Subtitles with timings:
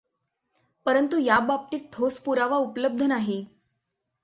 [0.85, 3.43] परंतु या बाबतीत ठोस पुरावा उपलब्ध नाही.